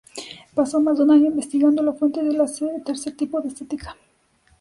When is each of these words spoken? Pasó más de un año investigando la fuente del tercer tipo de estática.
Pasó 0.55 0.79
más 0.81 0.97
de 0.97 1.03
un 1.03 1.11
año 1.11 1.27
investigando 1.27 1.83
la 1.83 1.93
fuente 1.93 2.23
del 2.23 2.39
tercer 2.83 3.15
tipo 3.15 3.39
de 3.39 3.49
estática. 3.49 3.95